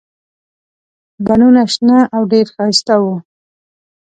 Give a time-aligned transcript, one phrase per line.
[1.25, 3.15] بڼونه شنه او ډېر ښایسته وو.